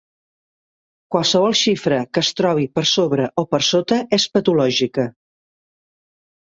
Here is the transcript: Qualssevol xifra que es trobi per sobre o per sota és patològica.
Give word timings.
Qualssevol 1.15 1.53
xifra 1.59 1.99
que 2.13 2.23
es 2.27 2.31
trobi 2.41 2.65
per 2.79 2.85
sobre 2.95 3.29
o 3.43 3.47
per 3.53 3.61
sota 3.71 4.03
és 4.21 4.27
patològica. 4.39 5.11